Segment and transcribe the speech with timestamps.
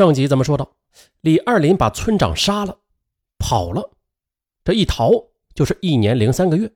[0.00, 0.76] 上集咱们说到，
[1.20, 2.78] 李二林把村长杀了，
[3.38, 3.90] 跑了，
[4.64, 5.10] 这一逃
[5.54, 6.72] 就是一年零三个月。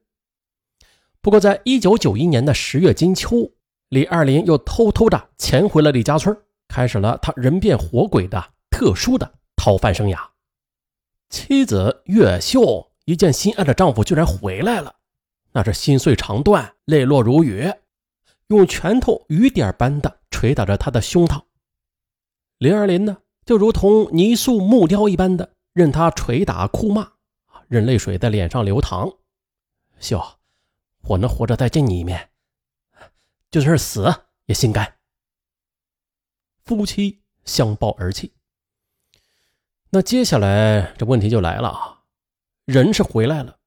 [1.22, 3.50] 不过，在一九九一年的十月金秋，
[3.88, 6.37] 李二林又偷偷的潜回了李家村，
[6.68, 10.19] 开始了他人变活鬼的特殊的逃犯生涯。
[11.31, 14.97] 妻子岳秀一见心爱的丈夫居然回来了，
[15.53, 17.73] 那是心碎肠断，泪落如雨，
[18.48, 21.41] 用拳头雨点般的捶打着他的胸膛。
[22.65, 27.12] 林二林呢，就如同泥塑木雕一般的任他捶打哭骂，
[27.68, 29.12] 任泪水在脸上流淌。
[30.00, 30.18] 秀。
[31.02, 32.30] 我能活着再见你一面，
[33.50, 34.10] 就算是死
[34.46, 34.96] 也心甘。
[36.64, 38.32] 夫妻相抱而泣。
[39.90, 42.04] 那接下来这问题就来了啊，
[42.65, 43.59] 人是回来了，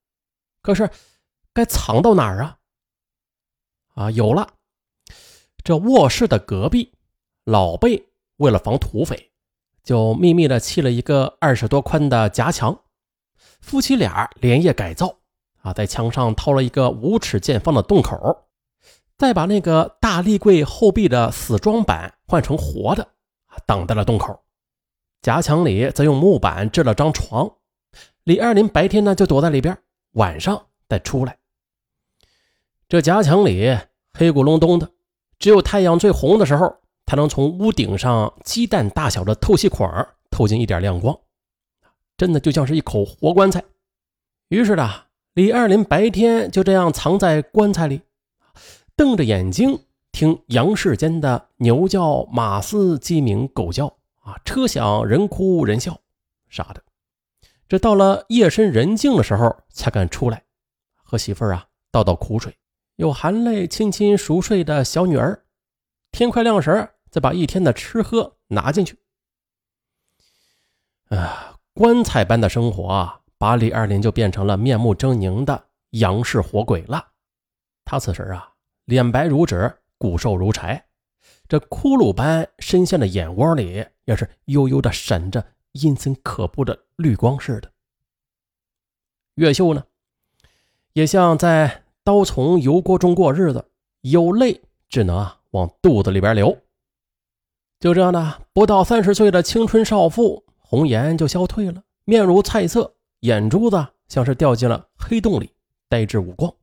[0.64, 0.90] 可是
[1.54, 2.58] 该藏到哪儿啊？
[3.94, 4.56] 啊，有了，
[5.64, 6.95] 这卧室的隔壁，
[7.44, 8.07] 老贝
[8.38, 9.32] 为了防土匪，
[9.84, 12.80] 就秘密的砌了一个二十多宽的夹墙，
[13.62, 15.17] 夫妻俩连夜改造。
[15.62, 18.45] 啊，在墙上掏了一个五尺见方的洞口，
[19.17, 23.06] 再把那个大立柜后壁的死装板换成活的，
[23.66, 24.44] 挡在了洞口。
[25.22, 27.52] 夹墙里则用木板制了张床。
[28.23, 29.78] 李二林白天呢就躲在里边，
[30.12, 31.38] 晚上再出来。
[32.88, 33.78] 这夹墙里
[34.14, 34.92] 黑咕隆咚的，
[35.38, 39.89] 只有太阳最红的时候，才能从屋顶上鸡蛋大小的透气孔
[40.30, 41.17] 透进一点亮光，
[42.16, 43.63] 真的就像是一口活棺材。
[44.50, 44.88] 于是呢。
[45.33, 48.02] 李二林白天就这样藏在棺材里，
[48.95, 49.80] 瞪着眼睛
[50.11, 53.85] 听阳世间的牛叫、马嘶、鸡鸣、狗叫
[54.22, 55.95] 啊，车响人哭人笑
[56.50, 56.81] 啥的。
[57.69, 60.44] 这到了夜深人静的时候才敢出来，
[61.03, 62.58] 和媳妇儿啊倒倒苦水，
[62.95, 65.45] 又含泪亲亲熟睡的小女儿。
[66.11, 68.96] 天快亮时，再把一天的吃喝拿进去。
[71.10, 73.22] 啊，棺材般的生活啊！
[73.40, 77.14] 把李二林就变成了面目狰狞的杨氏活鬼了。
[77.86, 78.53] 他此时啊，
[78.86, 80.86] 脸白如纸，骨瘦如柴，
[81.47, 87.72] 这骷髅般深陷的眼窝里也是悠悠的闪着阴森可怖的绿光似的。
[89.34, 89.84] 岳秀呢，
[90.94, 93.72] 也像在刀丛油锅中过日子，
[94.02, 96.56] 有泪只能啊往肚子里边流。
[97.80, 102.96] 就这样的不到三十岁的青春少妇，红颜就消退了，面如菜色。
[103.22, 105.52] 眼珠子像是掉进了黑洞里，
[105.90, 106.54] 呆滞无光。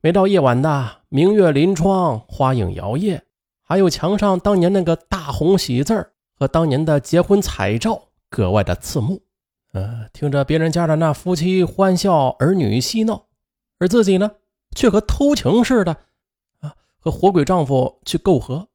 [0.00, 3.20] 每到夜晚的明月临窗，花影摇曳，
[3.62, 9.22] 还有墙上当年那个大红喜字和当年的结婚彩照格外的刺目。
[9.72, 13.26] 呃，听着别人家的那夫妻欢笑，儿女嬉闹，
[13.78, 14.32] 而自己呢，
[14.74, 15.96] 却和偷情似的
[16.60, 18.68] 啊，和活鬼丈夫去媾和，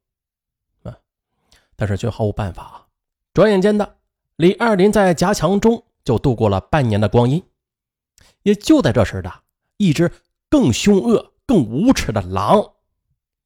[1.78, 2.90] 但是却毫无办法。
[3.34, 4.00] 转眼间的
[4.36, 5.86] 李二林在夹墙中。
[6.08, 7.44] 就度过了半年的光阴，
[8.44, 9.30] 也就在这时的
[9.76, 10.10] 一只
[10.50, 12.76] 更凶恶、更无耻的狼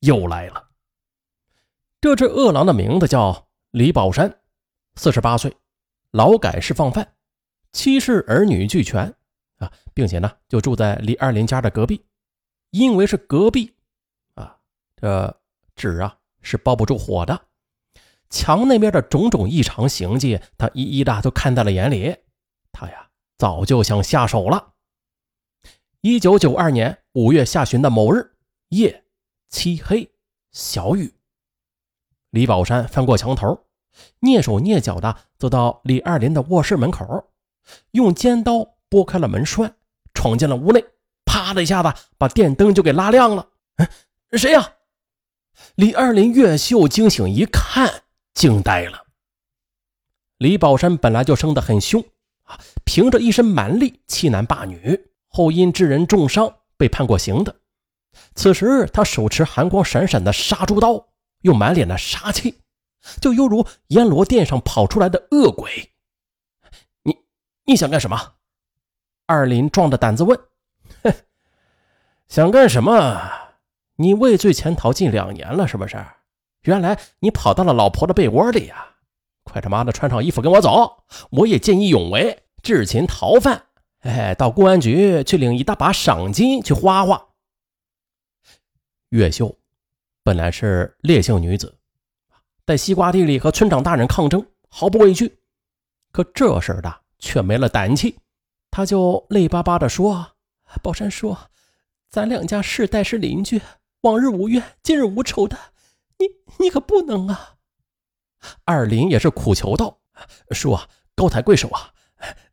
[0.02, 0.70] 又来了。
[2.00, 4.42] 这只恶狼的名字叫李宝山，
[4.94, 5.58] 四十八岁，
[6.12, 7.16] 劳改释放犯，
[7.72, 9.12] 妻室儿女俱全
[9.58, 12.06] 啊，并且呢就住在李二林家的隔壁。
[12.70, 13.74] 因为是隔壁
[14.36, 14.56] 啊，
[14.96, 15.36] 这
[15.76, 17.42] 纸啊是包不住火的，
[18.32, 22.16] 墙那边的种种异常行迹，他一一的都看在了眼里。
[22.72, 24.70] 他呀，早就想下手了。
[26.00, 28.32] 一九九二年五月下旬的某日
[28.70, 29.04] 夜，
[29.50, 30.10] 漆黑，
[30.52, 31.14] 小雨。
[32.32, 33.68] 李宝山翻过墙头，
[34.22, 37.30] 蹑手蹑脚的走到李二林的卧室门口，
[37.92, 39.76] 用尖刀拨开了门栓，
[40.14, 40.84] 闯进了屋内，
[41.26, 43.50] 啪的一下子把电灯就给拉亮了。
[44.32, 44.76] 谁呀？
[45.76, 48.04] 李二林、越秀惊醒一看，
[48.34, 49.06] 惊呆了。
[50.38, 52.04] 李宝山本来就生得很凶。
[52.84, 55.00] 凭着一身蛮力欺男霸女，
[55.30, 57.56] 后因致人重伤被判过刑的。
[58.36, 61.08] 此时他手持寒光闪闪的杀猪刀，
[61.44, 62.60] 又满脸的杀气，
[63.22, 65.94] 就犹如阎罗殿上跑出来的恶鬼。
[67.04, 67.20] 你
[67.64, 68.34] 你想干什么？
[69.28, 70.38] 二林壮着胆子问。
[71.04, 71.14] 哼，
[72.28, 73.32] 想干什么？
[73.96, 76.06] 你畏罪潜逃近两年了，是不是？
[76.62, 78.88] 原来你跑到了老婆的被窝里呀！
[79.44, 81.04] 快他妈的穿上衣服跟我走！
[81.32, 82.44] 我也见义勇为。
[82.64, 83.66] 智擒逃犯，
[84.02, 87.30] 哎，到公安局去领一大把赏金去花花。
[89.10, 89.58] 月秀
[90.24, 91.76] 本来是烈性女子，
[92.68, 95.40] 在西瓜地里和村长大人抗争，毫不畏惧。
[96.12, 98.16] 可这事儿的却没了胆气，
[98.70, 100.34] 他就泪巴巴地说
[100.84, 101.36] ：“宝山叔，
[102.12, 103.60] 咱两家世代是邻居，
[104.02, 105.58] 往日无怨，今日无仇的，
[106.22, 107.56] 你你可不能啊！
[108.66, 110.00] 二林也是苦求道
[110.52, 111.92] ：“叔啊，高抬贵手啊，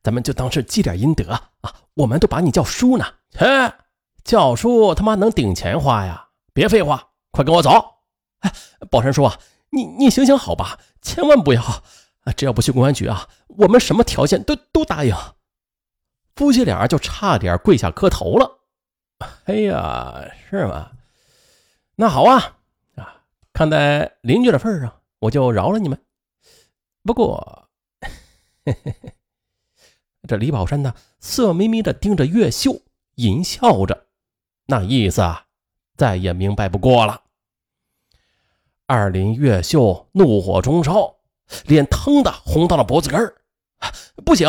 [0.03, 3.75] 咱们就当是积点阴德啊，我们都把你叫叔呢。”切，
[4.25, 6.29] 叫叔他妈能顶钱花呀？
[6.55, 7.71] 别废话，快跟我走！
[8.41, 8.53] 哎，
[8.91, 9.39] 宝山叔啊，
[9.71, 11.63] 你你行行好吧，千万不要！
[12.37, 15.15] 只要不去公安局啊，我们什么条件都都答应。
[16.37, 18.61] 夫妻俩就差点跪下磕头了。
[19.47, 20.93] 哎呀，是吗？
[21.97, 22.58] 那好，啊，
[23.59, 26.01] 看在邻居的份上，我就饶了你们。
[27.03, 27.69] 不过，
[28.65, 29.13] 嘿嘿嘿，
[30.29, 32.83] 这李宝山呢，色眯眯的盯着岳秀，
[33.17, 34.07] 淫笑着，
[34.67, 35.47] 那意思啊，
[35.97, 37.23] 再也明白不过了。
[38.87, 41.17] 二林岳秀怒火中烧，
[41.65, 43.35] 脸腾的红到了脖子根儿。
[44.25, 44.49] 不行，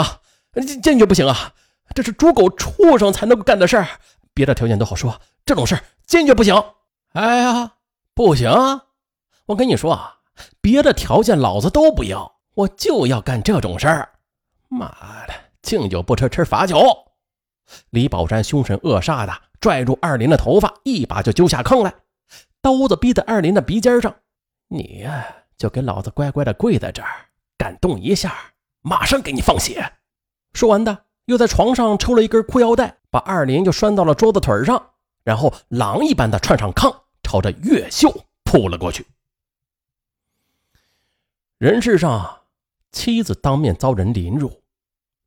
[0.84, 1.56] 坚决不行啊！
[1.96, 3.88] 这是猪狗畜生才能够干的事儿。
[4.36, 6.54] 别的条件都好说，这种事坚决不行。
[7.14, 7.78] 哎呀，
[8.14, 8.52] 不行！
[9.50, 10.18] 我跟你说啊，
[10.62, 14.08] 别的条件老子都不要，我就要干这种事儿。
[14.68, 14.88] 妈
[15.26, 16.80] 的，敬酒不吃吃罚酒！
[17.90, 21.92] 李宝山凶神恶煞的拽住二林的头发，一把就揪下炕来，
[22.62, 24.16] 刀子逼在二林的鼻尖上。
[24.68, 25.26] 你呀，
[25.58, 27.10] 就给老子乖乖的跪在这儿，
[27.58, 28.36] 敢动一下，
[28.84, 29.94] 马上给你放血！
[30.54, 31.06] 说完的。
[31.26, 34.92] 又在床上抽了一根裤腰带，把二林就拴到了桌子腿上，
[35.24, 38.12] 然后狼一般的窜上炕，朝着岳秀
[38.44, 39.06] 扑了过去。
[41.60, 42.44] 人世上，
[42.94, 44.64] 妻子当面遭人凌辱，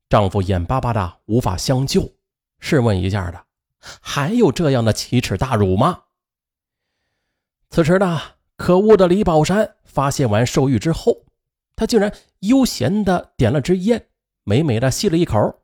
[0.08, 2.11] 丈夫眼巴巴的无法相救，
[2.58, 3.44] 试问一下的，
[4.00, 6.05] 还有这样的奇耻大辱吗？
[7.69, 8.19] 此时的
[8.56, 11.26] 可恶的李宝山发泄完兽欲之后，
[11.76, 14.06] 他竟然悠闲的点了支烟，
[14.44, 15.62] 美美的吸了一口。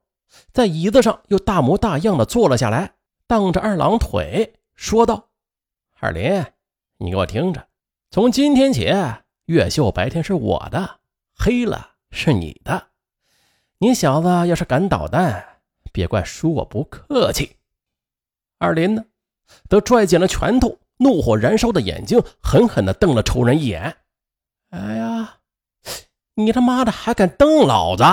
[0.52, 5.30] 在椅子上又大模大样的坐了下来，荡着二郎腿说道
[5.98, 6.44] ：“二林，
[6.98, 7.68] 你给我听着，
[8.10, 8.92] 从今天起，
[9.48, 11.00] 越秀白天是我的，
[11.34, 12.88] 黑了是你的。
[13.78, 17.56] 你小子要是敢捣蛋，别怪叔我不客气。”
[18.60, 19.06] 二林呢，
[19.70, 23.96] 则拽紧了拳头，怒火燃烧的眼睛狠狠地瞪了仇人一眼
[24.68, 25.38] ：“哎呀，
[26.34, 28.04] 你他妈的还敢瞪老子！”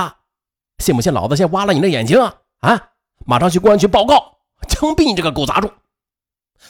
[0.79, 2.41] 信不信老子先挖了你的眼睛啊！
[2.59, 2.91] 啊！
[3.25, 4.37] 马上去公安局报告，
[4.69, 5.69] 枪毙你这个狗杂种！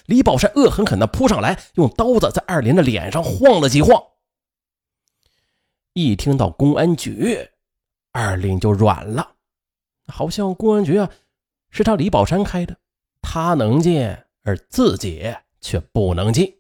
[0.08, 4.02] 李宝山恶狠狠地扑上来，用刀子在二林的脸上晃了几晃。
[5.98, 7.50] 一听到公安局，
[8.12, 9.38] 二林就软了，
[10.08, 11.10] 好像公安局啊
[11.70, 12.78] 是他李宝山开的，
[13.22, 14.06] 他能进，
[14.44, 16.54] 而自己却不能进。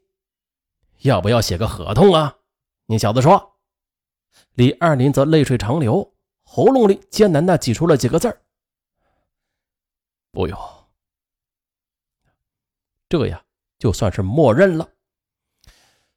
[1.02, 2.38] 要不要写个合同啊？
[2.86, 3.58] 你小子说。
[4.54, 6.14] 李二林则泪水长流。
[6.44, 8.42] 喉咙里艰难的挤出了几个字儿
[10.32, 10.58] ：“不用。”
[13.10, 13.44] 这呀，
[13.78, 14.88] 就算是默认了。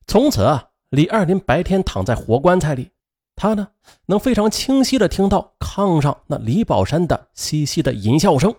[0.07, 2.93] 从此啊，李二林白天躺在活棺材里，
[3.39, 3.69] 他呢
[4.07, 8.55] 能非常清晰的听到炕上那李宝山的嘻嘻的淫笑声，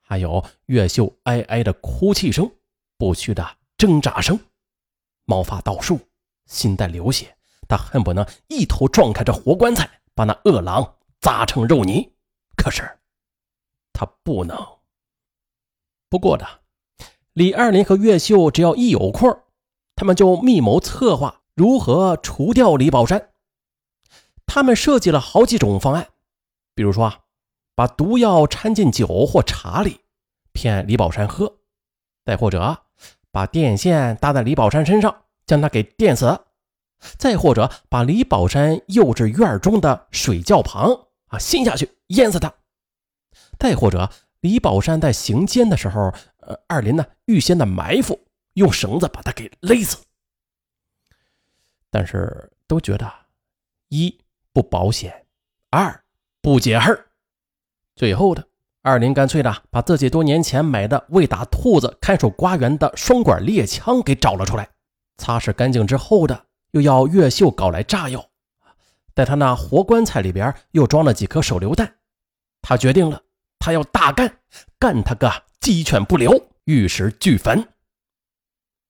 [0.00, 2.50] 还有月秀哀哀的哭泣声，
[2.96, 3.46] 不屈的
[3.76, 4.40] 挣扎声，
[5.26, 6.00] 毛发倒竖，
[6.46, 7.36] 心在流血，
[7.68, 10.94] 他恨不能一头撞开这活棺材，把那恶狼。
[11.20, 12.10] 砸成肉泥，
[12.56, 12.82] 可是
[13.92, 14.58] 他不能。
[16.08, 16.44] 不过的，
[17.32, 19.30] 李二林和岳秀只要一有空，
[19.94, 23.31] 他们就密谋策划如何除掉李宝山。
[24.54, 26.08] 他们设计了好几种方案，
[26.74, 27.20] 比如说啊，
[27.74, 30.00] 把毒药掺进酒或茶里，
[30.52, 31.46] 骗李宝山喝；
[32.22, 32.84] 再或者，
[33.30, 36.36] 把电线搭在李宝山身上，将他给电死；
[37.16, 41.06] 再或者，把李宝山诱至院中的水窖旁。
[41.28, 42.52] 啊，陷下去淹死他。
[43.58, 48.20] 再或者，李宝山在行奸的时候，呃，二林呢预先的埋伏，
[48.52, 49.96] 用绳子把他给勒死。
[51.88, 53.10] 但是都觉得
[53.88, 54.21] 一
[54.52, 55.26] 不保险，
[55.70, 56.04] 二
[56.40, 56.98] 不解恨。
[57.94, 58.46] 最后的
[58.82, 64.68] 二林干脆的把自己多年前买的为打兔子看守瓜园的双管猎枪给找了出来，
[65.18, 68.28] 擦拭干净之后的，又要越秀搞来炸药。
[69.14, 71.96] 在他那活棺材里边又装了几颗手榴弹，
[72.62, 73.22] 他决定了，
[73.58, 74.38] 他要大干，
[74.78, 75.30] 干他个
[75.60, 77.68] 鸡犬不留，玉石俱焚。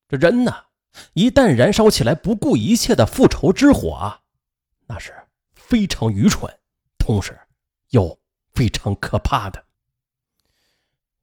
[0.09, 0.54] 这人呢，
[1.14, 4.21] 一旦燃烧起来不顾一切的复仇之火啊，
[4.87, 5.12] 那是
[5.73, 6.52] 非常愚蠢，
[6.99, 7.41] 同时
[7.88, 8.19] 又
[8.52, 9.64] 非常可怕的。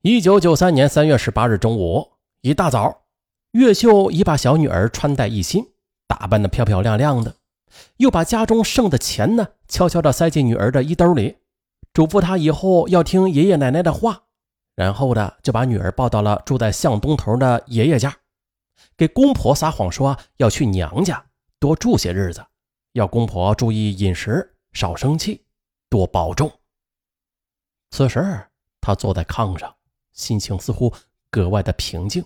[0.01, 3.03] 一九九三年三月十八日中午一大早，
[3.51, 5.63] 岳秀已把小女儿穿戴一新，
[6.07, 7.35] 打扮的漂漂亮亮的。
[7.97, 11.37] 又把家中剩的钱呢，悄悄地塞进女儿的衣兜里，
[11.93, 14.23] 嘱咐她以后要听爷爷奶奶的话。
[14.73, 18.17] 然后呢就把女儿抱到了住在巷东头的爷爷家，
[18.97, 21.23] 给公婆撒谎说要去娘家
[21.59, 22.43] 多住些日子，
[22.99, 25.45] 要公婆注意饮食，少生气，
[25.89, 26.51] 多保重。
[27.91, 28.45] 此时，
[28.81, 29.73] 他坐在炕上，
[30.11, 30.93] 心情似乎
[31.31, 32.23] 格外的平静，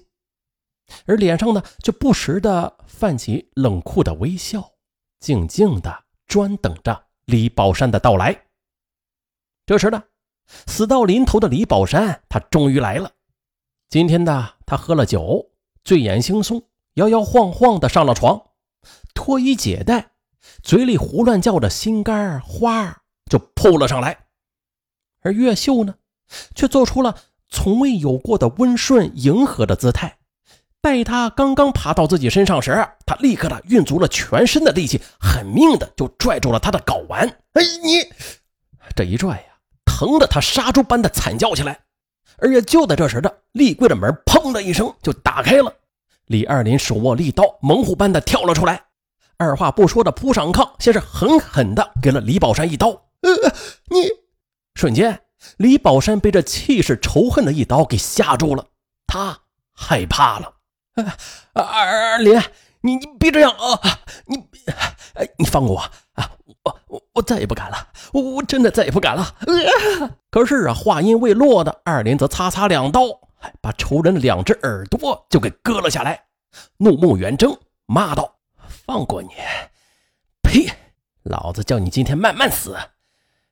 [1.05, 4.73] 而脸上呢，却不时的泛起冷酷的微笑，
[5.19, 8.47] 静静的专等着李宝山的到来。
[9.67, 10.03] 这时呢，
[10.47, 13.11] 死到临头的李宝山，他终于来了。
[13.89, 15.51] 今天呢，他喝了酒，
[15.83, 16.65] 醉眼惺忪，
[16.95, 18.49] 摇摇晃晃的上了床，
[19.13, 20.12] 脱衣解带，
[20.61, 24.17] 嘴里胡乱叫着心肝花，就扑了上来。
[25.21, 25.95] 而越秀呢，
[26.53, 27.15] 却做出了
[27.49, 30.17] 从未有过的温顺迎合的姿态。
[30.81, 37.25] 待他刚刚爬到自己身上时，他立刻的运足了全身的力气，狠命的就拽住了他的睾丸。
[37.53, 38.05] 哎，你
[38.93, 39.45] 这一拽呀，
[39.85, 41.79] 疼得他杀猪般的惨叫起来。
[42.39, 45.73] 而也就在这时的立柜的门砰的一声就打开了，
[46.25, 48.83] 李二林手握利刀，猛虎般的跳了出来，
[49.37, 52.89] 二话不说的扑上炕，先是狠狠的给了李宝山一刀。
[52.89, 53.31] 呃，
[53.89, 54.09] 你
[54.75, 55.21] 瞬间，
[55.57, 58.65] 李宝山被这气势仇恨的一刀给吓住了，
[59.07, 59.39] 他
[59.73, 60.53] 害怕了。
[61.53, 62.41] 二二林，
[62.81, 63.79] 你你别这样啊！
[64.25, 64.37] 你，
[65.15, 65.79] 哎，你放过我
[66.13, 66.31] 啊！
[66.63, 69.35] 我我我再也不敢了，我我真的再也不敢了。
[70.29, 73.01] 可是啊，话音未落的二林则擦擦两刀，
[73.61, 76.25] 把仇人的两只耳朵就给割了下来，
[76.77, 78.32] 怒目圆睁，骂道
[78.85, 79.29] ：“放过你？
[80.41, 80.69] 呸！
[81.23, 82.77] 老子叫你今天慢慢死！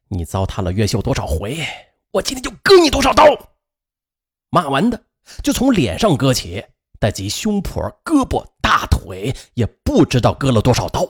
[0.09, 1.65] 你糟蹋了岳秀多少回，
[2.11, 3.23] 我今天就割你多少刀！”
[4.51, 5.05] 骂完的
[5.41, 6.65] 就从脸上割起，
[6.99, 11.07] 再及胸脯、胳膊、大腿，也不知道割了多少刀。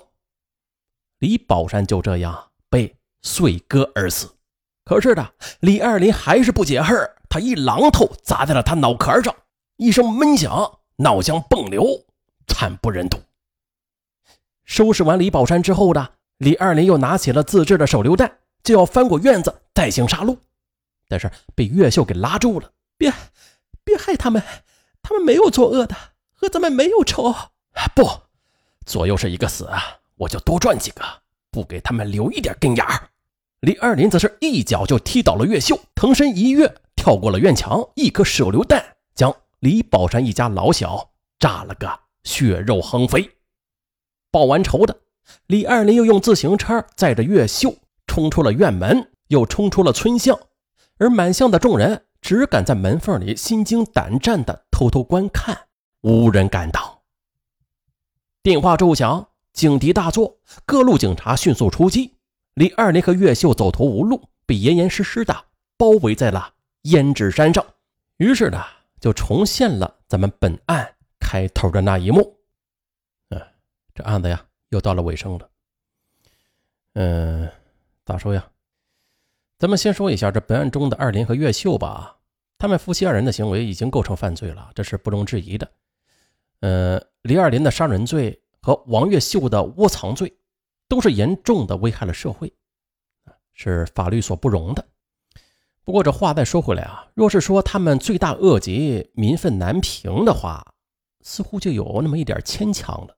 [1.18, 4.36] 李宝山就这样被碎割而死。
[4.86, 6.96] 可是的，李二林还是不解恨
[7.28, 9.36] 他一榔头砸在了他脑壳上，
[9.78, 11.84] 一声闷响，脑浆迸流，
[12.46, 13.18] 惨不忍睹。
[14.66, 20.38] 收拾完李宝山之后呢李二林又拿起了自制的手榴弹，就要翻过院子再行杀戮，
[21.08, 22.72] 但是被岳秀给拉住了。
[22.98, 23.14] 别，
[23.84, 24.42] 别害他们，
[25.02, 25.96] 他们没有作恶的，
[26.34, 27.34] 和咱们没有仇。
[27.96, 28.10] 不，
[28.86, 29.82] 左右是一个死啊！
[30.16, 31.04] 我就多赚几个，
[31.50, 33.10] 不给他们留一点根眼儿。
[33.62, 43.30] 李二林则是一脚就踢倒了岳秀，腾身一跃，跳过了院墙，一颗手榴弹将李宝山一家老小炸了个血肉横飞。
[44.32, 44.98] 报完仇的
[45.48, 47.76] 李二林又用自行车载着岳秀
[48.08, 50.40] 冲出了院门，又冲出了村巷，
[50.98, 55.58] 而满巷的众人只敢在门缝里心惊胆战的偷偷观看，
[56.02, 57.00] 无人敢挡。
[58.42, 59.28] 电话骤响。
[59.54, 62.16] 警笛大作，各路警察迅速出击。
[62.54, 65.36] 李二林和岳秀走投无路，被严严实实的
[65.76, 67.62] 包围在了胭脂山上。
[68.16, 68.64] 于是呢，
[69.02, 72.34] 就重现了咱们本案开头的那一幕。
[73.94, 75.50] 这案子呀，又到了尾声了。
[76.94, 77.50] 嗯，
[78.06, 78.50] 咋说呀？
[79.58, 82.18] 咱们先说一下这本案中的二林和岳秀吧。
[82.58, 85.72] 他们夫妻二人的行为已经构成犯罪了，这是不容置疑的。
[86.60, 88.38] 呃，李二林的杀人罪。
[88.64, 90.32] 和王月秀的窝藏罪，
[90.88, 92.54] 都是严重的危害了社会，
[93.56, 94.86] 是法律所不容的。
[95.84, 100.64] 不过这话再说回来啊，若是说他们罪大恶极、民愤难平的话，
[101.22, 103.18] 似乎就有那么一点牵强了。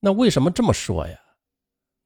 [0.00, 1.18] 那为什么这么说呀？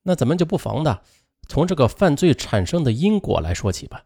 [0.02, 1.04] 那咱们就不妨的
[1.48, 4.04] 从这个犯罪产生的因果来说起吧。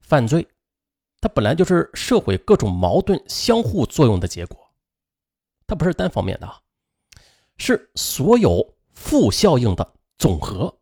[0.00, 0.46] 犯罪，
[1.20, 4.58] 它本来就是社会各种矛盾相互作用的结果，
[5.66, 6.62] 它不是单方面的。
[7.58, 10.80] 是所有负效应的总和，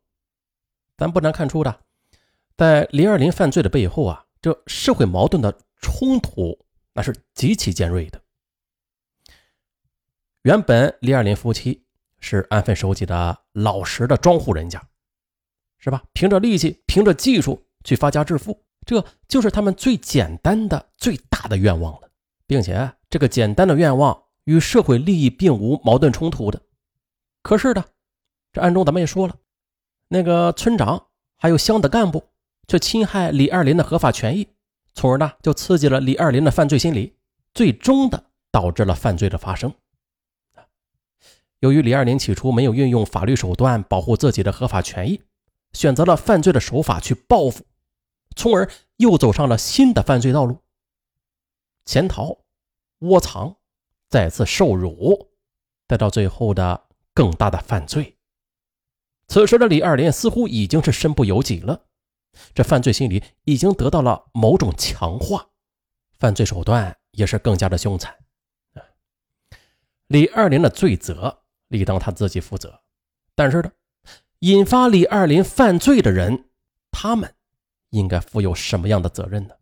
[0.97, 1.83] 咱不难看出的，
[2.57, 6.59] 在李二林犯罪的背后啊，这社会矛盾的冲突
[6.93, 8.23] 那是极其尖锐的。
[10.43, 11.85] 原本李二林夫妻
[12.21, 14.81] 是安分守己的老实的庄户人家，
[15.79, 16.03] 是吧？
[16.13, 22.11] 凭着力气，凭着技术去发家致富，这就是他们最简单的、最大的愿望了，
[22.47, 24.23] 并且这个简单的愿望。
[24.45, 26.61] 与社会利益并无矛盾冲突的，
[27.43, 27.85] 可是的，
[28.53, 29.37] 这案中咱们也说了，
[30.09, 32.25] 那个村长还有乡的干部
[32.67, 34.49] 却侵害李二林的合法权益，
[34.95, 37.17] 从而呢就刺激了李二林的犯罪心理，
[37.53, 39.73] 最终的导致了犯罪的发生。
[41.61, 45.23] 由于李二林起初没有运用法律手段保护自己的合法权益，
[45.73, 47.65] 选择了犯罪的手法去报复，
[48.35, 50.59] 从而又走上了新的犯罪道路，
[51.85, 52.39] 潜逃、
[52.99, 53.57] 窝藏。
[54.09, 55.31] 再次受辱，
[55.87, 58.17] 再到最后的更大的犯罪。
[59.29, 61.85] 此时的李二林似乎已经是身不由己了，
[62.53, 65.51] 这犯罪心理已经得到了某种强化，
[66.19, 68.13] 犯罪手段也是更加的凶残。
[70.09, 71.40] 李二林的罪责
[71.71, 72.81] 理当他自己负责，
[73.35, 73.73] 但是呢，
[74.41, 76.51] 引发李二林犯罪的人，
[76.91, 77.35] 他们
[77.91, 79.55] 应该负有什么样的责任呢？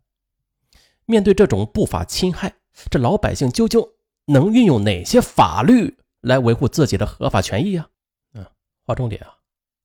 [1.05, 2.55] 面对这种不法侵害，
[2.89, 3.79] 这老百姓究竟
[4.25, 7.87] 能运用哪些法律来维护自己的合法权益啊？
[8.33, 8.45] 嗯，
[8.85, 9.37] 划重点啊，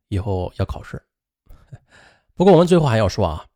[0.09, 1.03] 以后要考试。
[2.35, 3.47] 不过我们最后还要说啊，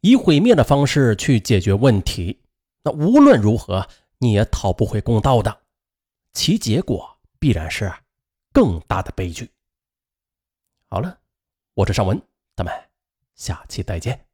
[0.00, 2.40] 以毁灭的方式去解决问题，
[2.84, 3.88] 那无论如何
[4.18, 5.60] 你也讨不回公道的，
[6.32, 7.92] 其结果必然是
[8.52, 9.50] 更大的悲剧。
[10.88, 11.20] 好了，
[11.74, 12.20] 我是尚文，
[12.56, 12.72] 咱们
[13.34, 14.27] 下期再见。